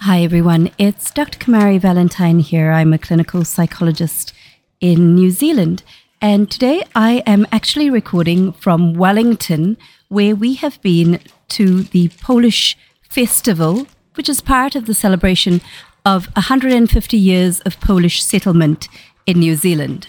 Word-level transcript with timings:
Hi, 0.00 0.20
everyone. 0.20 0.70
It's 0.76 1.10
Dr. 1.10 1.38
Kamari 1.38 1.80
Valentine 1.80 2.40
here. 2.40 2.70
I'm 2.70 2.92
a 2.92 2.98
clinical 2.98 3.46
psychologist 3.46 4.34
in 4.78 5.14
New 5.14 5.30
Zealand. 5.30 5.82
And 6.20 6.50
today 6.50 6.84
I 6.94 7.22
am 7.26 7.46
actually 7.50 7.88
recording 7.88 8.52
from 8.52 8.92
Wellington, 8.92 9.78
where 10.08 10.36
we 10.36 10.52
have 10.56 10.82
been 10.82 11.18
to 11.50 11.82
the 11.82 12.08
Polish 12.20 12.76
Festival, 13.08 13.86
which 14.16 14.28
is 14.28 14.42
part 14.42 14.76
of 14.76 14.84
the 14.84 14.92
celebration 14.92 15.62
of 16.04 16.26
150 16.36 17.16
years 17.16 17.60
of 17.60 17.80
Polish 17.80 18.22
settlement 18.22 18.86
in 19.24 19.38
New 19.38 19.56
Zealand. 19.56 20.08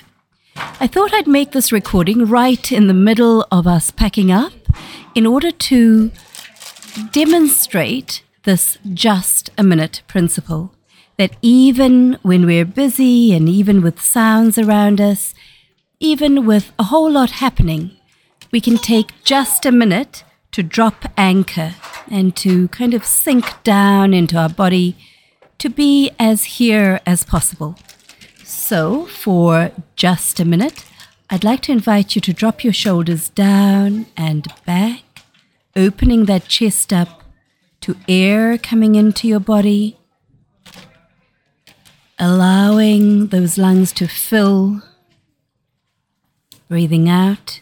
I 0.81 0.87
thought 0.87 1.13
I'd 1.13 1.27
make 1.27 1.53
this 1.53 1.71
recording 1.71 2.25
right 2.25 2.73
in 2.73 2.87
the 2.87 2.93
middle 2.93 3.47
of 3.49 3.67
us 3.67 3.89
packing 3.89 4.33
up 4.33 4.51
in 5.15 5.25
order 5.25 5.49
to 5.49 6.11
demonstrate 7.13 8.21
this 8.43 8.77
just 8.93 9.40
a 9.61 9.63
minute 9.63 10.01
principle 10.07 10.73
that 11.17 11.35
even 11.43 12.17
when 12.23 12.47
we're 12.47 12.65
busy 12.65 13.31
and 13.31 13.47
even 13.47 13.83
with 13.83 14.01
sounds 14.01 14.57
around 14.57 14.99
us, 14.99 15.35
even 15.99 16.47
with 16.47 16.73
a 16.79 16.85
whole 16.85 17.11
lot 17.11 17.29
happening, 17.45 17.91
we 18.51 18.59
can 18.59 18.75
take 18.75 19.11
just 19.23 19.63
a 19.63 19.71
minute 19.71 20.23
to 20.51 20.63
drop 20.63 21.05
anchor 21.15 21.75
and 22.09 22.35
to 22.35 22.69
kind 22.69 22.95
of 22.95 23.05
sink 23.05 23.61
down 23.63 24.15
into 24.15 24.35
our 24.35 24.49
body 24.49 24.97
to 25.59 25.69
be 25.69 26.09
as 26.17 26.57
here 26.57 26.99
as 27.05 27.23
possible. 27.23 27.77
So, 28.43 29.05
for 29.05 29.71
just 29.95 30.39
a 30.39 30.45
minute, 30.45 30.85
I'd 31.29 31.43
like 31.43 31.61
to 31.61 31.71
invite 31.71 32.15
you 32.15 32.21
to 32.21 32.33
drop 32.33 32.63
your 32.63 32.73
shoulders 32.73 33.29
down 33.29 34.07
and 34.17 34.47
back, 34.65 35.03
opening 35.75 36.25
that 36.25 36.47
chest 36.47 36.91
up 36.91 37.20
to 37.81 37.95
air 38.07 38.57
coming 38.57 38.95
into 38.95 39.27
your 39.27 39.39
body, 39.39 39.97
allowing 42.17 43.27
those 43.27 43.57
lungs 43.57 43.91
to 43.93 44.07
fill, 44.07 44.81
breathing 46.69 47.09
out, 47.09 47.59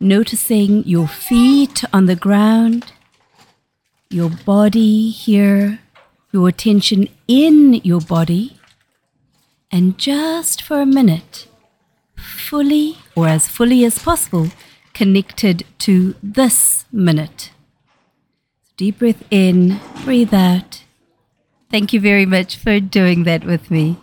noticing 0.00 0.84
your 0.84 1.08
feet 1.08 1.84
on 1.92 2.06
the 2.06 2.16
ground, 2.16 2.92
your 4.10 4.30
body 4.30 5.10
here, 5.10 5.80
your 6.32 6.48
attention 6.48 7.08
in 7.28 7.74
your 7.84 8.00
body 8.00 8.60
and 9.70 9.98
just 9.98 10.62
for 10.62 10.80
a 10.80 10.86
minute, 10.86 11.46
fully 12.16 12.98
or 13.14 13.28
as 13.28 13.48
fully 13.48 13.84
as 13.84 13.98
possible, 13.98 14.48
connected 14.94 15.64
to 15.78 16.14
this 16.22 16.84
minute. 16.90 17.50
Deep 18.80 18.98
breath 18.98 19.22
in, 19.30 19.78
breathe 20.06 20.32
out. 20.32 20.84
Thank 21.70 21.92
you 21.92 22.00
very 22.00 22.24
much 22.24 22.56
for 22.56 22.80
doing 22.80 23.24
that 23.24 23.44
with 23.44 23.70
me. 23.70 23.98